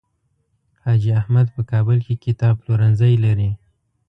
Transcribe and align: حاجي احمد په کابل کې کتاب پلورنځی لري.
حاجي 0.83 1.11
احمد 1.19 1.47
په 1.55 1.61
کابل 1.71 1.97
کې 2.05 2.21
کتاب 2.25 2.53
پلورنځی 2.63 3.13
لري. 3.25 3.51